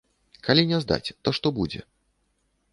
[0.47, 1.85] Калі не здаць, то што будзе?